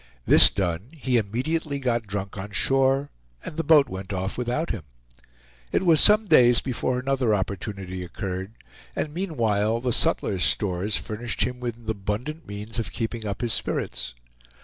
[0.25, 3.11] This done, he immediately got drunk on shore,
[3.45, 4.81] and the boat went off without him.
[5.71, 8.53] It was some days before another opportunity occurred,
[8.95, 14.15] and meanwhile the sutler's stores furnished him with abundant means of keeping up his spirits.